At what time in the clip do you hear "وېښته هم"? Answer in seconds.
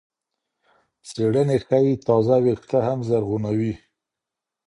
2.43-2.99